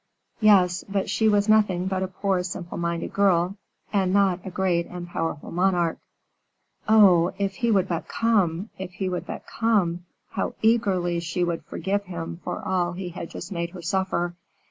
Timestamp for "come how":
9.45-10.55